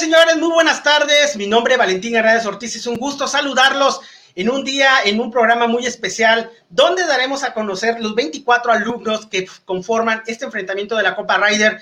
[0.00, 0.38] señores?
[0.38, 1.36] Muy buenas tardes.
[1.36, 2.74] Mi nombre es Valentín Hernández Ortiz.
[2.74, 4.00] Es un gusto saludarlos
[4.34, 9.26] en un día, en un programa muy especial, donde daremos a conocer los 24 alumnos
[9.26, 11.80] que conforman este enfrentamiento de la Copa Ryder.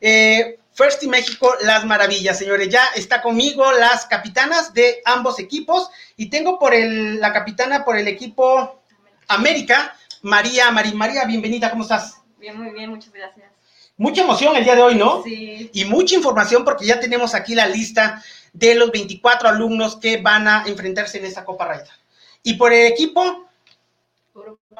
[0.00, 2.68] Eh, First Team México, las maravillas, señores.
[2.70, 7.96] Ya está conmigo las capitanas de ambos equipos y tengo por el, la capitana por
[7.96, 8.82] el equipo
[9.28, 12.20] América, María, María, María, bienvenida, ¿cómo estás?
[12.36, 13.59] Bien, muy bien, muchas gracias.
[14.00, 15.22] Mucha emoción el día de hoy, ¿no?
[15.22, 15.68] Sí.
[15.74, 20.48] Y mucha información porque ya tenemos aquí la lista de los 24 alumnos que van
[20.48, 21.90] a enfrentarse en esta Copa Ryder.
[22.42, 23.44] Y por el equipo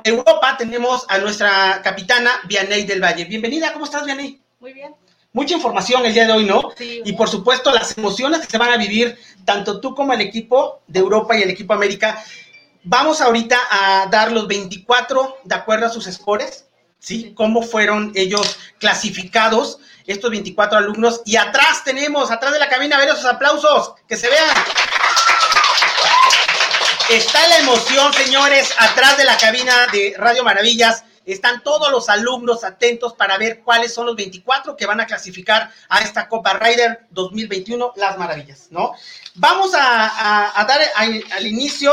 [0.04, 3.26] Europa tenemos a nuestra capitana Vianey del Valle.
[3.26, 4.40] Bienvenida, ¿cómo estás, Vianey?
[4.58, 4.94] Muy bien.
[5.34, 6.70] Mucha información el día de hoy, ¿no?
[6.78, 7.02] Sí.
[7.04, 10.80] Y por supuesto las emociones que se van a vivir tanto tú como el equipo
[10.86, 12.24] de Europa y el equipo América.
[12.84, 16.69] Vamos ahorita a dar los 24 de acuerdo a sus scores,
[17.00, 17.32] ¿sí?
[17.34, 21.22] Cómo fueron ellos clasificados, estos 24 alumnos.
[21.24, 24.46] Y atrás tenemos, atrás de la cabina, a ver esos aplausos, que se vean.
[27.08, 31.02] Está la emoción, señores, atrás de la cabina de Radio Maravillas.
[31.26, 35.70] Están todos los alumnos atentos para ver cuáles son los 24 que van a clasificar
[35.88, 38.92] a esta Copa Ryder 2021, Las Maravillas, ¿no?
[39.34, 41.92] Vamos a, a- a dar al inicio,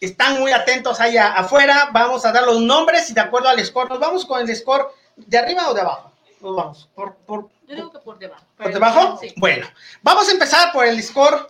[0.00, 3.64] están muy atentos ahí a- afuera, vamos a dar los nombres y de acuerdo al
[3.64, 6.10] score, ¿nos vamos con el score de arriba o de abajo?
[6.40, 8.42] Nos vamos, por, por, Yo digo que por debajo.
[8.56, 9.18] ¿Por debajo?
[9.20, 9.32] Sí.
[9.36, 9.66] Bueno,
[10.02, 11.48] vamos a empezar por el score.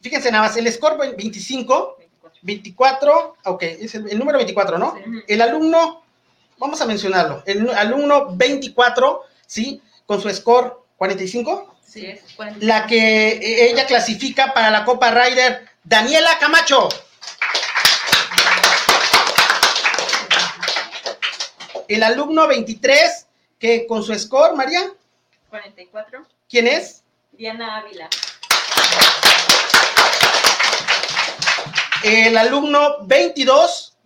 [0.00, 1.96] Fíjense nada más, el score 25,
[2.42, 4.94] 24, ok, es el, el número 24, ¿no?
[4.96, 5.02] Sí.
[5.26, 6.04] El alumno,
[6.58, 9.82] vamos a mencionarlo, el alumno 24, ¿sí?
[10.06, 12.64] Con su score 45, Sí, es 40.
[12.64, 16.88] la que eh, ella clasifica para la Copa Ryder, Daniela Camacho.
[21.88, 23.26] El alumno 23,
[23.58, 24.90] que con su score, María,
[25.50, 26.26] 44.
[26.48, 27.02] ¿quién es?
[27.32, 28.08] Diana Ávila.
[32.02, 33.96] El alumno 22,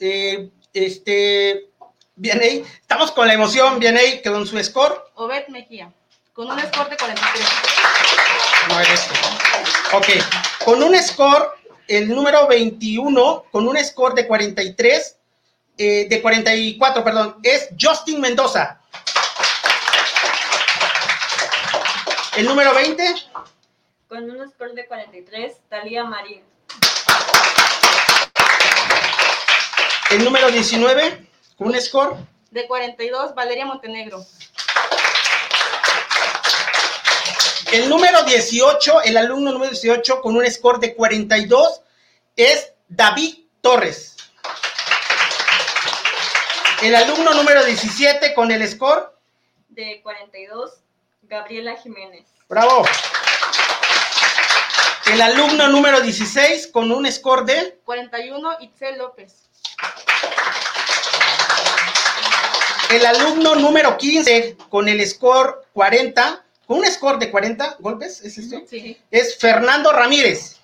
[0.00, 1.70] eh, este,
[2.14, 5.92] Vianey, estamos con la emoción, Vianey, que con su score, Obed Mejía.
[6.32, 7.48] Con un score de 43.
[8.68, 9.96] no eres tú.
[9.96, 10.06] Ok,
[10.64, 11.48] con un score,
[11.88, 15.15] el número 21, con un score de 43,
[15.78, 18.80] eh, de 44, perdón, es Justin Mendoza.
[22.36, 23.14] El número 20,
[24.08, 26.42] Con un score de 43, Talía Marín.
[30.10, 31.26] el número 19,
[31.56, 32.16] con un score,
[32.50, 34.24] De 42, Valeria Montenegro.
[37.72, 41.82] El número 18, el alumno número 18 con un score de 42
[42.36, 44.15] es David Torres.
[46.82, 49.10] El alumno número 17 con el score,
[49.68, 50.72] De 42,
[51.22, 52.26] Gabriela Jiménez.
[52.48, 52.84] bravo.
[55.06, 59.32] El alumno número 16 con un score de 41, Itzel López.
[62.90, 68.38] el alumno número 15 con el score 40, con un score de 40 golpes, ¿es
[68.38, 68.62] esto?
[68.68, 69.00] Sí.
[69.10, 70.56] es Fernando Ramírez.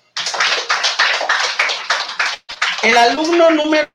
[2.81, 3.89] El alumno número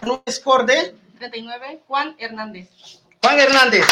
[0.00, 2.70] con un score de 39, Juan Hernández.
[3.22, 3.86] Juan Hernández.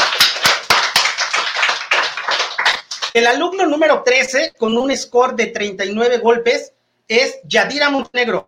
[3.13, 6.73] El alumno número 13 con un score de 39 golpes
[7.07, 8.47] es Yadira Montenegro.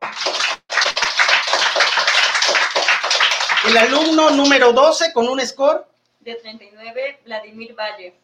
[3.68, 5.84] El alumno número 12 con un score
[6.20, 8.14] De 39, Vladimir Valle.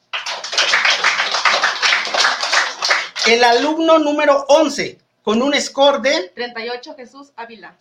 [3.27, 7.77] el alumno número 11 con un score de 38, Jesús Ávila.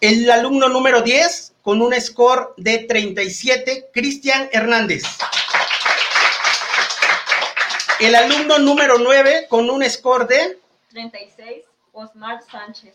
[0.00, 5.02] El alumno número 10 con un score de 37 Cristian Hernández.
[8.00, 10.58] El alumno número 9 con un score de
[10.90, 12.94] 36, Osmar Sánchez.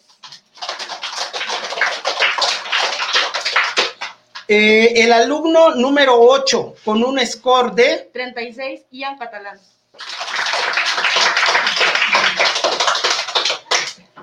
[4.47, 9.59] Eh, el alumno número 8 con un score de 36, Ian Catalán.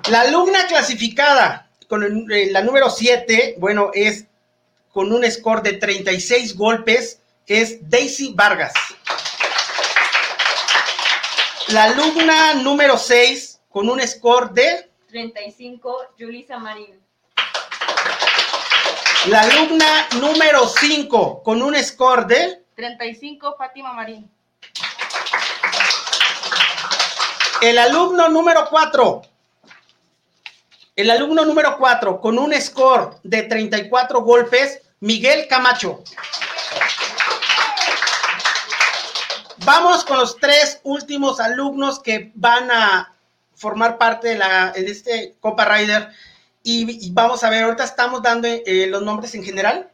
[0.09, 4.25] la alumna clasificada con el- eh, la número 7, bueno, es
[4.93, 8.73] con un score de 36 golpes, es Daisy Vargas.
[11.69, 16.99] La alumna número 6 con un score de 35, Yulisa Marín.
[19.27, 24.29] la alumna número 5 con un score de 35, Fátima Marín.
[27.61, 29.21] el alumno número 4
[30.99, 36.03] El alumno número 4, con un score de 34 golpes, Miguel Camacho.
[39.63, 43.15] Vamos con los tres últimos alumnos que van a
[43.55, 46.09] formar parte de, la, de este Copa Rider.
[46.63, 49.89] Y, vamos a ver, ahorita estamos dando eh, los nombres en general.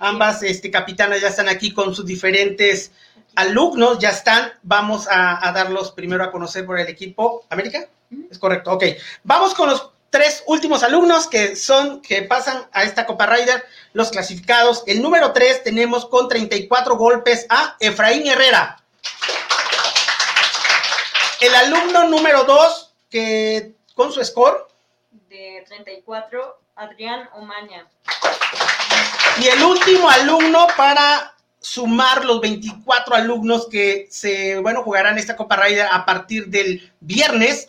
[0.00, 2.90] Ambas este, capitanas ya están aquí con sus diferentes
[3.36, 4.54] alumnos, ya están.
[4.64, 7.44] Vamos a, a darlos primero a conocer por el equipo.
[7.48, 7.86] ¿América?
[8.28, 8.84] Es correcto, ok.
[9.22, 14.10] Vamos con los tres últimos alumnos que son, que pasan a esta Copa Rider, los
[14.10, 14.82] clasificados.
[14.86, 18.82] El número tres tenemos con 34 golpes a Efraín Herrera.
[21.40, 24.66] El alumno número dos, que con su score.
[25.28, 27.86] De 34, Adrián Omaña.
[29.40, 35.56] Y el último alumno para sumar los 24 alumnos que se, bueno, jugarán esta Copa
[35.56, 37.68] Rider a partir del viernes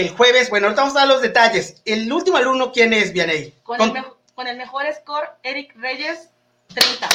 [0.00, 1.82] que el jueves, bueno, ahorita vamos a dar los detalles.
[1.84, 3.52] El último alumno, ¿quién es, Vianey?
[3.62, 3.96] Con, con...
[3.96, 4.04] El,
[4.34, 6.28] con el mejor score, Eric Reyes,
[6.74, 7.08] 30.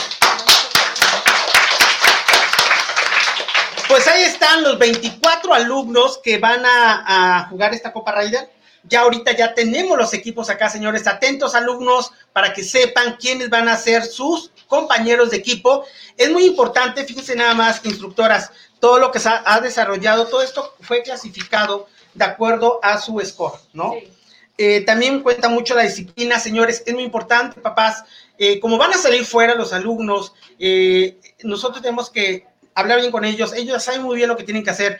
[3.87, 8.49] Pues ahí están los 24 alumnos que van a, a, jugar esta Copa Rider.
[8.83, 11.07] Ya ahorita ya tenemos los equipos acá, señores.
[11.07, 15.85] Atentos alumnos para que sepan quiénes van a ser sus compañeros de equipo.
[16.17, 20.43] Es muy importante, fíjense nada más, instructoras, todo lo que se ha, ha desarrollado, todo
[20.43, 23.93] esto fue clasificado de acuerdo a su score, ¿no?
[23.93, 24.11] Sí.
[24.57, 28.03] Eh, también cuenta mucho la disciplina, señores, es muy importante, papás.
[28.37, 33.25] Eh, como van a salir fuera los alumnos, eh, nosotros tenemos que hablar bien con
[33.25, 34.99] ellos, ellos saben muy bien lo que tienen que hacer.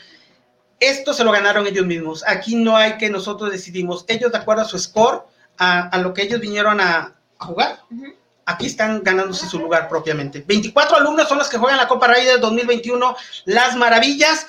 [0.80, 2.24] Esto se lo ganaron ellos mismos.
[2.28, 4.04] Aquí no hay que nosotros decidimos.
[4.10, 5.24] Ellos, de acuerdo a su score,
[5.58, 8.14] a, a lo que ellos vinieron a, a jugar, uh -huh.
[8.46, 10.44] aquí están ganándose su lugar propiamente.
[10.46, 13.16] 24 alumnos son los que juegan la Copa Raider 2021,
[13.46, 14.48] Las Maravillas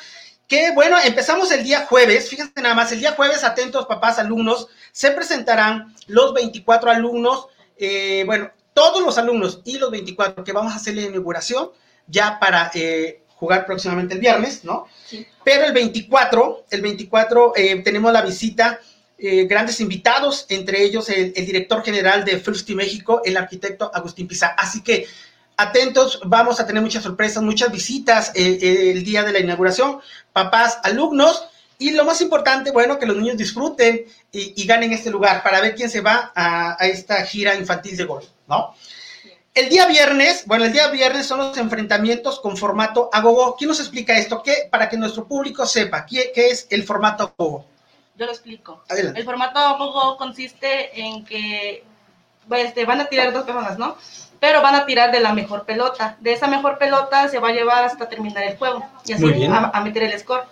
[0.48, 4.68] que bueno, empezamos el día jueves, fíjense nada más, el día jueves, atentos papás, alumnos,
[4.92, 10.72] se presentarán los 24 alumnos, eh, bueno, todos los alumnos y los 24 que vamos
[10.72, 11.70] a hacer la inauguración
[12.06, 14.86] ya para eh, jugar próximamente el viernes, ¿no?
[15.06, 15.26] Sí.
[15.44, 18.80] Pero el 24, el 24 eh, tenemos la visita,
[19.18, 24.48] grandes invitados, entre ellos el, el director general de Frusti México, el arquitecto Agustín Pizá.
[24.48, 25.06] Así que
[25.56, 30.00] atentos, vamos a tener muchas sorpresas, muchas visitas eh, eh, el día de la inauguración,
[30.32, 31.46] papás, alumnos,
[31.78, 35.60] y lo más importante, bueno, que los niños disfruten y, y ganen este lugar para
[35.60, 38.74] ver quién se va a, a, esta gira infantil de golf, ¿no?
[39.54, 43.56] El día viernes, bueno, el día viernes son los enfrentamientos con formato agogo.
[43.56, 44.42] ¿Quién nos explica esto?
[44.42, 44.68] ¿Qué?
[44.70, 47.64] Para que nuestro público sepa, ¿qué, qué es el formato agogo?
[48.16, 48.84] Yo lo explico.
[48.88, 49.18] Adelante.
[49.18, 51.84] El formato agogo consiste en que
[52.46, 53.96] pues, van a tirar dos personas, ¿no?
[54.40, 56.16] Pero van a tirar de la mejor pelota.
[56.20, 59.70] De esa mejor pelota se va a llevar hasta terminar el juego y así a,
[59.72, 60.44] a, meter el score.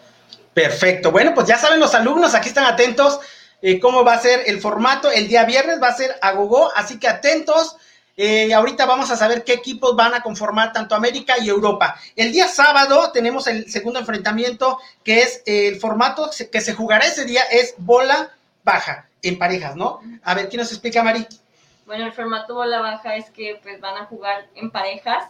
[0.52, 1.10] Perfecto.
[1.10, 3.20] Bueno, pues ya saben los alumnos, aquí están atentos
[3.66, 5.10] eh, cómo va a ser el formato.
[5.10, 7.76] El día viernes va a ser a gogo, así que atentos.
[8.14, 11.98] Eh, ahorita vamos a saber qué equipos van a conformar tanto América y Europa.
[12.14, 17.24] El día sábado tenemos el segundo enfrentamiento, que es el formato que se jugará ese
[17.24, 20.02] día, es bola baja en parejas, ¿no?
[20.22, 21.26] A ver, ¿quién nos explica, Mari?
[21.86, 25.24] Bueno, el formato bola baja es que pues van a jugar en parejas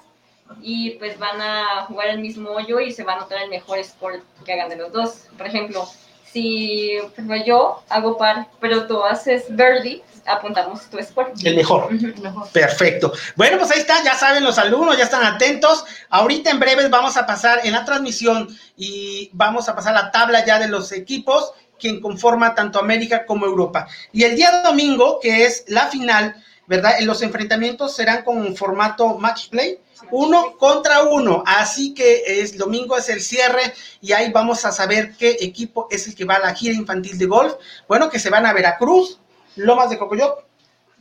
[0.62, 3.82] y pues van a jugar el mismo hoyo y se va a notar el mejor
[3.82, 5.28] score que hagan de los dos.
[5.36, 5.88] Por ejemplo,
[6.30, 11.32] si pues, yo hago par, pero tú haces birdie, apuntamos tu score.
[11.42, 11.84] El mejor.
[11.84, 12.48] Uh -huh, mejor.
[12.50, 13.12] Perfecto.
[13.36, 15.84] Bueno, pues ahí está, ya saben los alumnos, ya están atentos.
[16.10, 20.44] Ahorita en breves vamos a pasar en la transmisión y vamos a pasar la tabla
[20.44, 23.86] ya de los equipos quien conforma tanto América como Europa.
[24.12, 26.94] Y el día domingo, que es la final, ¿verdad?
[27.00, 29.78] Los enfrentamientos serán con formato match play,
[30.10, 31.42] uno contra uno.
[31.46, 36.06] Así que es domingo es el cierre y ahí vamos a saber qué equipo es
[36.06, 37.54] el que va a la gira infantil de golf.
[37.88, 39.20] Bueno, que se van a Veracruz,
[39.56, 40.44] Lomas de Cocoyoc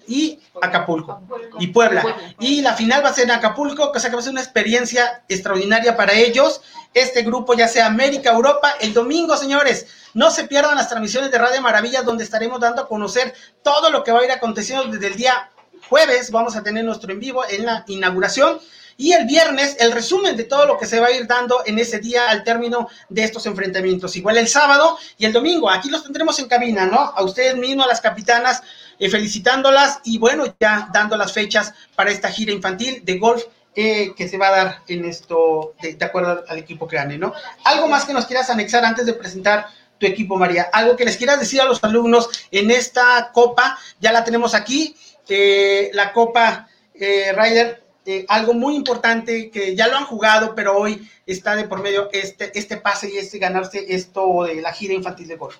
[0.07, 1.21] y Acapulco
[1.59, 2.03] y Puebla.
[2.39, 4.41] Y la final va a ser en Acapulco, o sea que va a ser una
[4.41, 6.61] experiencia extraordinaria para ellos.
[6.93, 11.37] Este grupo, ya sea América, Europa, el domingo, señores, no se pierdan las transmisiones de
[11.39, 13.33] Radio Maravillas, donde estaremos dando a conocer
[13.63, 15.49] todo lo que va a ir aconteciendo desde el día
[15.89, 16.31] jueves.
[16.31, 18.59] Vamos a tener nuestro en vivo en la inauguración.
[18.95, 21.79] Y el viernes, el resumen de todo lo que se va a ir dando en
[21.79, 24.15] ese día al término de estos enfrentamientos.
[24.15, 25.69] Igual el sábado y el domingo.
[25.69, 26.99] Aquí los tendremos en cabina, ¿no?
[26.99, 28.61] A ustedes mismos, a las capitanas,
[28.99, 33.43] eh, felicitándolas y bueno, ya dando las fechas para esta gira infantil de golf
[33.75, 37.17] eh, que se va a dar en esto, de, de, acuerdo al equipo que gane,
[37.17, 37.33] ¿no?
[37.63, 39.65] Algo más que nos quieras anexar antes de presentar
[39.97, 40.69] tu equipo, María.
[40.71, 44.95] Algo que les quieras decir a los alumnos en esta copa, ya la tenemos aquí,
[45.27, 47.81] eh, la copa eh, Ryder,
[48.27, 52.57] algo muy importante que ya lo han jugado, pero hoy está de por medio este,
[52.59, 55.55] este pase y este ganarse esto de la gira infantil de golf.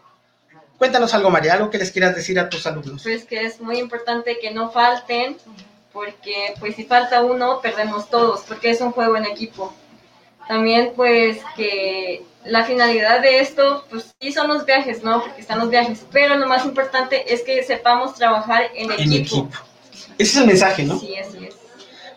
[0.83, 3.03] Cuéntanos algo, María, algo que les quieras decir a tus alumnos.
[3.03, 5.37] Pues que es muy importante que no falten,
[5.93, 9.73] porque pues si falta uno, perdemos todos, porque es un juego en equipo.
[10.45, 15.21] También pues que la finalidad de esto, pues sí son los viajes, ¿no?
[15.21, 19.47] Porque están los viajes, pero lo más importante es que sepamos trabajar en, equipo.
[20.17, 20.99] Ese es el mensaje, ¿no?
[20.99, 21.55] Sí, así es.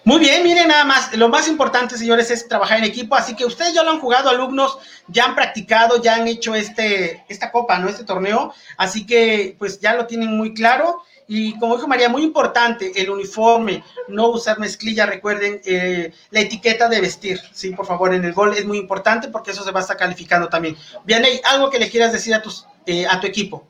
[0.07, 3.45] Muy bien, miren nada más, lo más importante, señores, es trabajar en equipo, así que
[3.45, 7.81] ustedes ya lo han jugado, alumnos, ya han practicado, ya han hecho este, esta copa,
[7.81, 7.89] ¿no?
[7.89, 11.03] Este torneo, así que pues ya lo tienen muy claro.
[11.27, 16.89] Y como dijo María, muy importante, el uniforme, no usar mezclilla, recuerden, eh, la etiqueta
[16.89, 19.81] de vestir, sí, por favor, en el gol es muy importante porque eso se va
[19.81, 20.77] a estar calificando también.
[21.05, 23.67] Vianey, algo que le quieras decir a, tus, eh, a tu equipo.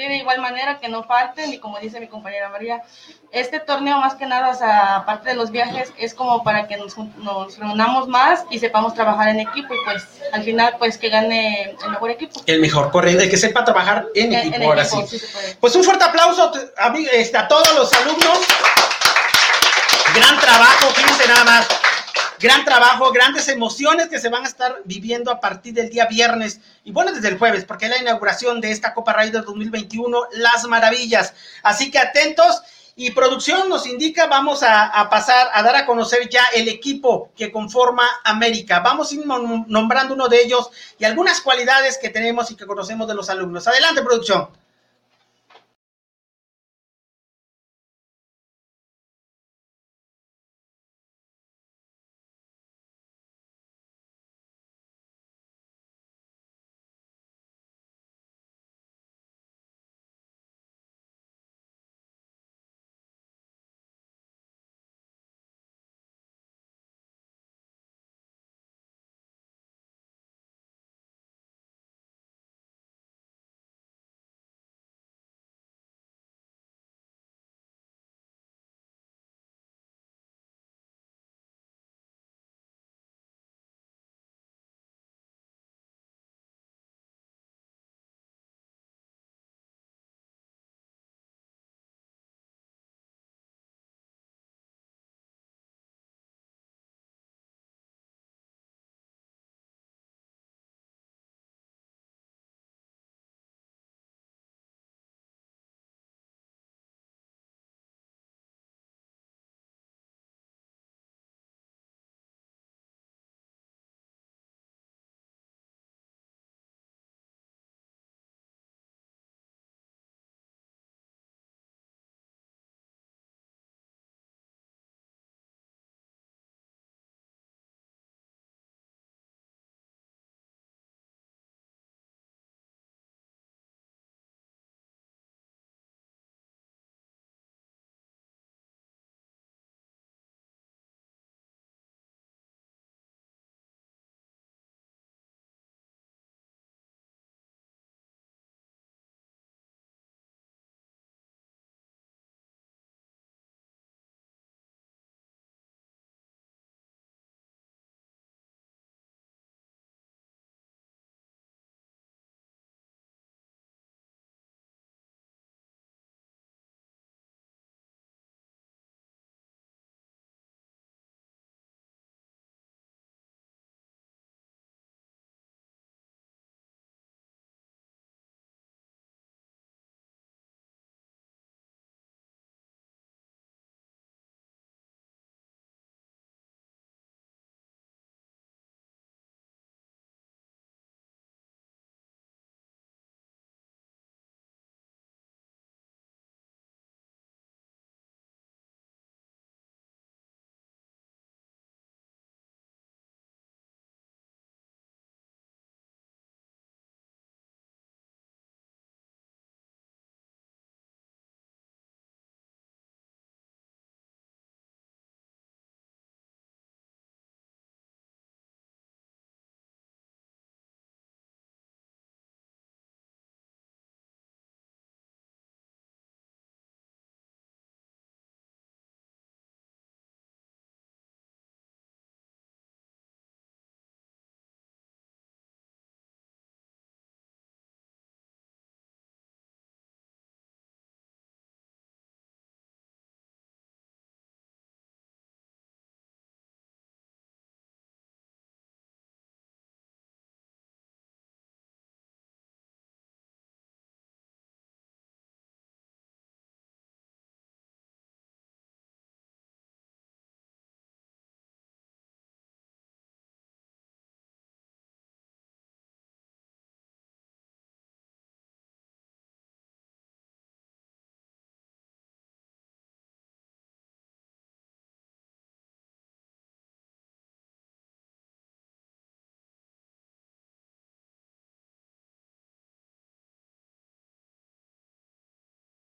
[0.00, 2.82] Sí, de igual manera que no falten y como dice mi compañera María,
[3.32, 6.78] este torneo más que nada, o sea, aparte de los viajes, es como para que
[6.78, 10.02] nos, nos, reunamos más y sepamos trabajar en equipo y pues
[10.32, 12.40] al final pues que gane el mejor equipo.
[12.46, 15.04] El mejor, correcto, el que sepa trabajar en, equipo, ahora sí.
[15.60, 18.38] pues un fuerte aplauso a, este, a todos los alumnos.
[20.14, 21.68] Gran trabajo, fíjense nada más
[22.40, 26.60] gran trabajo, grandes emociones que se van a estar viviendo a partir del día viernes
[26.84, 30.64] y bueno, desde el jueves, porque es la inauguración de esta Copa Raiders 2021, Las
[30.64, 31.34] Maravillas.
[31.62, 32.62] Así que atentos.
[32.96, 37.30] Y producción nos indica, vamos a, a, pasar a dar a conocer ya el equipo
[37.34, 38.80] que conforma América.
[38.80, 40.68] Vamos a ir nombrando uno de ellos
[40.98, 43.66] y algunas cualidades que tenemos y que conocemos de los alumnos.
[43.66, 44.50] Adelante, producción.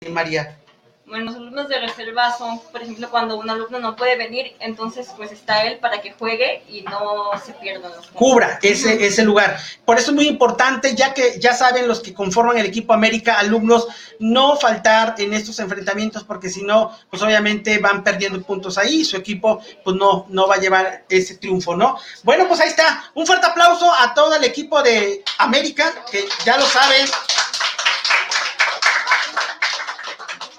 [0.09, 0.57] María?
[1.07, 5.07] Bueno, los alumnos de reserva son, por ejemplo, cuando un alumno no puede venir, entonces
[5.15, 9.59] pues está él para que juegue y no se pierdan los Cubra ese, ese lugar.
[9.85, 13.38] Por eso es muy importante, ya que ya saben los que conforman el equipo América,
[13.38, 19.01] alumnos, no faltar en estos enfrentamientos, porque si no, pues obviamente van perdiendo puntos ahí
[19.01, 22.00] y su equipo pues no, no va a llevar ese triunfo, ¿no?
[22.24, 23.12] Bueno, pues ahí está.
[23.13, 27.05] Un fuerte aplauso a todo el equipo de América, que ya lo saben.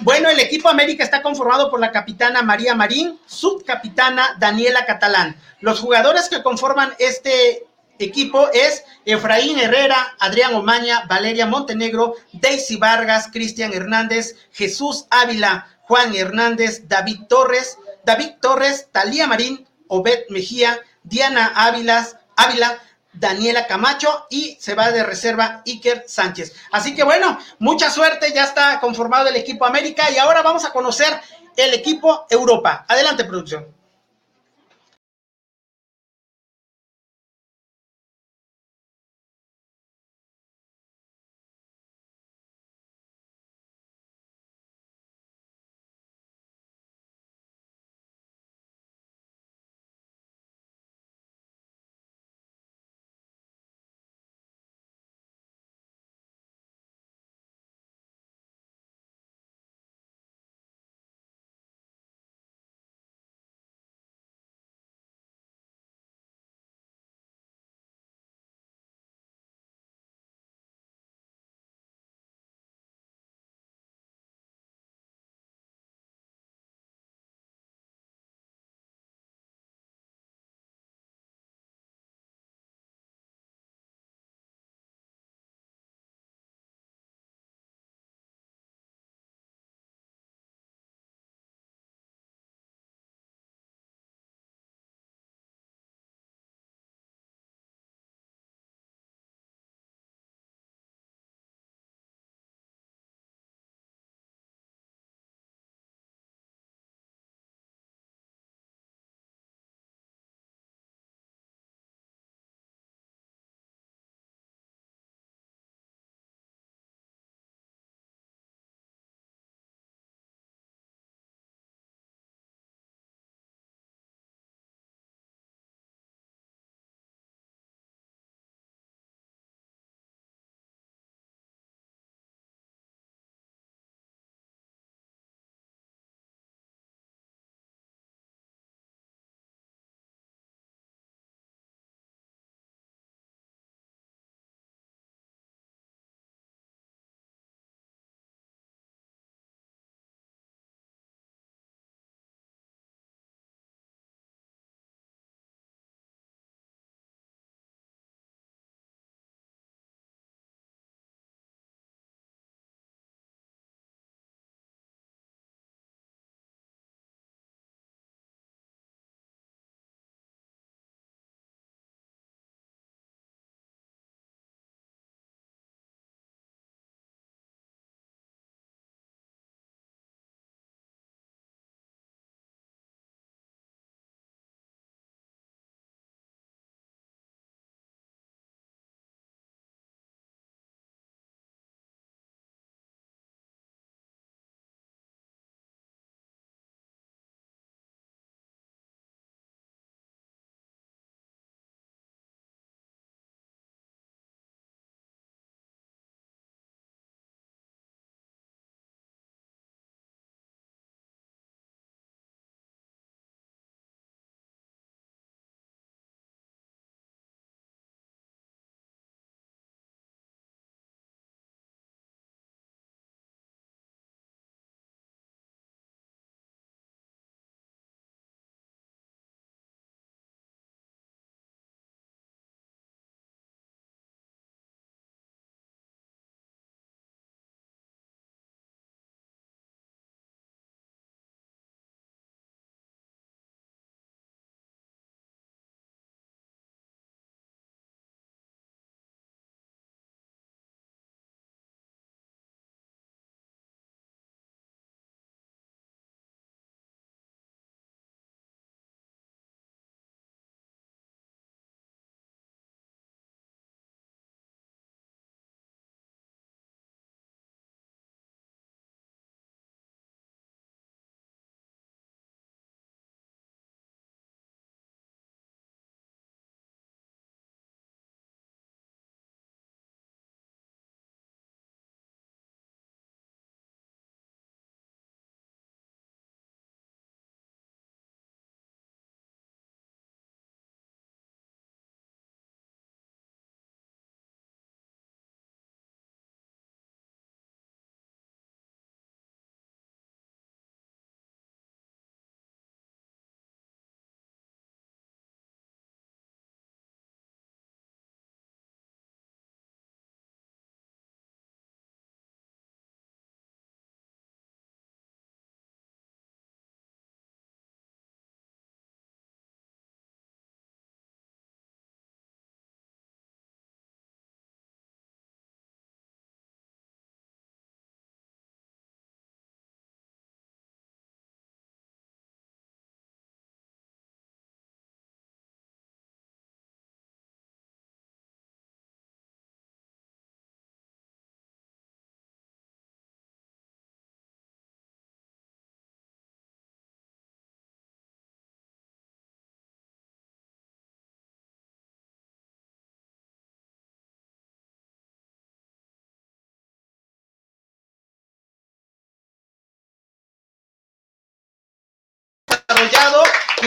[0.07, 5.35] Bueno, el equipo América está conformado por la capitana María Marín, subcapitana Daniela Catalán.
[5.59, 7.67] Los jugadores que conforman este
[7.99, 16.15] equipo es Efraín Herrera, Adrián Omaña, Valeria Montenegro, Daisy Vargas, Cristian Hernández, Jesús Ávila, Juan
[16.15, 22.79] Hernández, David Torres, David Torres, Talía Marín, Obed Mejía, Diana Ávila, Ávila,
[23.17, 26.55] Daniela Camacho y se va de reserva Iker Sánchez.
[26.73, 30.73] Así que bueno, mucha suerte, ya está conformado el equipo América y ahora vamos a
[30.73, 31.21] conocer
[31.57, 32.85] el equipo Europa.
[32.89, 33.67] Adelante, producción.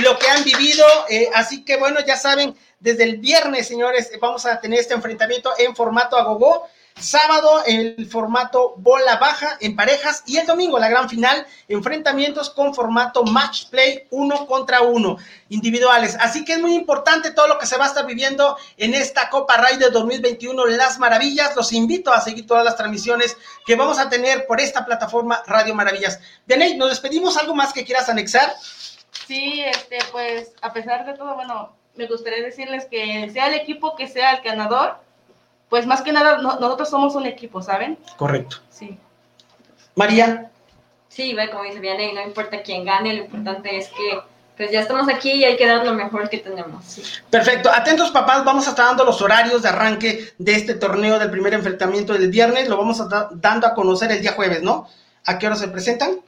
[0.01, 0.85] Lo que han vivido.
[1.09, 5.51] Eh, así que bueno, ya saben, desde el viernes, señores, vamos a tener este enfrentamiento
[5.57, 6.67] en formato agogó.
[6.99, 12.75] Sábado el formato bola baja en parejas y el domingo la gran final, enfrentamientos con
[12.75, 15.15] formato match play uno contra uno,
[15.47, 16.17] individuales.
[16.19, 19.29] Así que es muy importante todo lo que se va a estar viviendo en esta
[19.29, 21.55] Copa de 2021, Las Maravillas.
[21.55, 25.75] Los invito a seguir todas las transmisiones que vamos a tener por esta plataforma Radio
[25.75, 26.19] Maravillas.
[26.47, 27.37] Deney, nos despedimos.
[27.37, 28.53] ¿Algo más que quieras anexar?
[29.11, 33.95] Sí, este, pues a pesar de todo, bueno, me gustaría decirles que sea el equipo
[33.95, 34.97] que sea el ganador,
[35.69, 37.97] pues más que nada nosotros somos un equipo, ¿saben?
[38.17, 38.57] Correcto.
[38.69, 38.97] Sí.
[39.95, 40.49] María.
[41.09, 44.21] Sí, como dice Vianney, no importa quién gane, lo importante es que
[44.59, 47.21] pues ya estamos aquí y hay que dar lo mejor que tenemos.
[47.29, 47.71] Perfecto.
[47.71, 51.53] Atentos papás, vamos a estar dando los horarios de arranque de este torneo del primer
[51.53, 52.67] enfrentamiento del viernes.
[52.67, 54.89] Lo vamos a estar dando a conocer el día jueves, ¿no?
[55.25, 56.19] ¿A qué hora se presentan?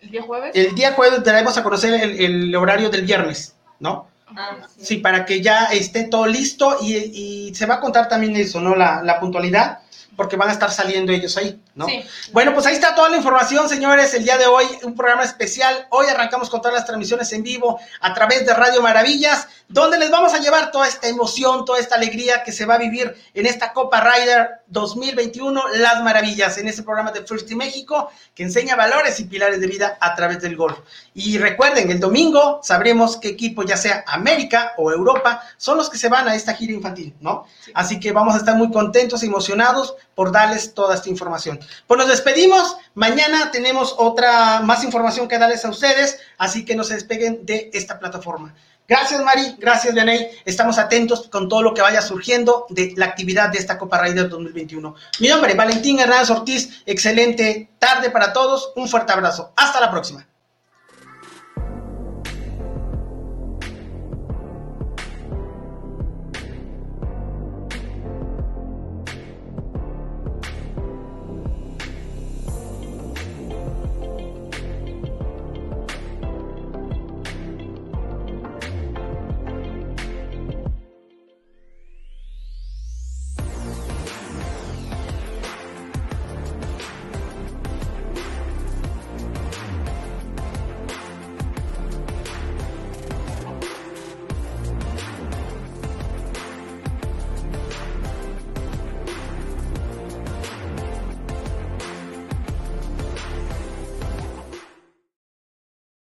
[0.00, 0.50] ¿El día jueves?
[0.54, 4.10] El día jueves daremos a conocer el horario del viernes, ¿no?
[4.36, 4.98] Ah, sí.
[4.98, 8.76] para que ya esté todo listo y, se va a contar también eso, ¿no?
[8.76, 9.80] La, la puntualidad
[10.16, 11.86] porque van a estar saliendo ellos ahí, ¿no?
[11.86, 12.04] Sí.
[12.32, 14.12] Bueno, pues ahí está toda la información, señores.
[14.14, 15.86] El día de hoy, un programa especial.
[15.90, 20.10] Hoy arrancamos con todas las transmisiones en vivo a través de Radio Maravillas, donde les
[20.10, 23.46] vamos a llevar toda esta emoción, toda esta alegría que se va a vivir en
[23.46, 29.18] esta Copa Rider 2021, Las Maravillas, en ese programa de First México, que enseña valores
[29.20, 30.78] y pilares de vida a través del golf.
[31.14, 35.98] Y recuerden, el domingo sabremos qué equipo, ya sea América o Europa, son los que
[35.98, 37.46] se van a esta gira infantil, ¿no?
[37.74, 41.58] Así que vamos a estar muy contentos y emocionados por darles toda esta información.
[41.86, 42.76] Pues nos despedimos.
[42.92, 47.70] Mañana tenemos otra más información que darles a ustedes, así que no se despeguen de
[47.72, 48.54] esta plataforma.
[48.86, 49.56] Gracias, Mari.
[49.58, 50.28] Gracias, Vianey.
[50.44, 54.28] Estamos atentos con todo lo que vaya surgiendo de la actividad de esta Copa Raider
[54.28, 54.94] 2021.
[55.20, 56.82] Mi nombre, Valentín Hernández Ortiz.
[56.84, 58.74] Excelente tarde para todos.
[58.76, 59.54] Un fuerte abrazo.
[59.56, 60.26] Hasta la próxima.